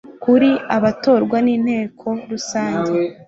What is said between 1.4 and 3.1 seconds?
n inteko rusange